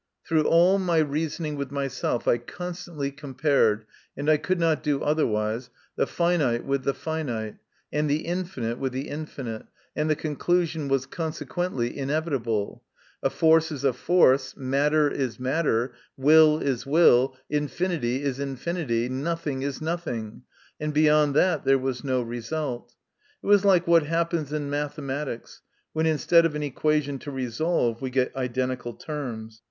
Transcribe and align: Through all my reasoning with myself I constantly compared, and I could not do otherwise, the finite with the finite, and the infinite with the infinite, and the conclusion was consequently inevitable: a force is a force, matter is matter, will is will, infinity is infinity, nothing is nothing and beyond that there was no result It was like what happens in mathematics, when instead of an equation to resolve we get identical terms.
Through 0.27 0.45
all 0.47 0.79
my 0.79 0.97
reasoning 0.97 1.57
with 1.57 1.69
myself 1.69 2.27
I 2.27 2.39
constantly 2.39 3.11
compared, 3.11 3.85
and 4.17 4.31
I 4.31 4.37
could 4.37 4.59
not 4.59 4.81
do 4.81 5.03
otherwise, 5.03 5.69
the 5.95 6.07
finite 6.07 6.65
with 6.65 6.85
the 6.85 6.95
finite, 6.95 7.57
and 7.93 8.09
the 8.09 8.25
infinite 8.25 8.79
with 8.79 8.93
the 8.93 9.07
infinite, 9.09 9.67
and 9.95 10.09
the 10.09 10.15
conclusion 10.15 10.87
was 10.87 11.05
consequently 11.05 11.95
inevitable: 11.95 12.83
a 13.21 13.29
force 13.29 13.71
is 13.71 13.83
a 13.83 13.93
force, 13.93 14.57
matter 14.57 15.07
is 15.07 15.39
matter, 15.39 15.93
will 16.17 16.57
is 16.59 16.83
will, 16.87 17.37
infinity 17.47 18.23
is 18.23 18.39
infinity, 18.39 19.07
nothing 19.07 19.61
is 19.61 19.83
nothing 19.83 20.41
and 20.79 20.95
beyond 20.95 21.35
that 21.35 21.63
there 21.63 21.77
was 21.77 22.03
no 22.03 22.23
result 22.23 22.95
It 23.43 23.45
was 23.45 23.63
like 23.65 23.85
what 23.85 24.07
happens 24.07 24.51
in 24.51 24.67
mathematics, 24.67 25.61
when 25.93 26.07
instead 26.07 26.43
of 26.43 26.55
an 26.55 26.63
equation 26.63 27.19
to 27.19 27.29
resolve 27.29 28.01
we 28.01 28.09
get 28.09 28.35
identical 28.35 28.93
terms. 28.93 29.59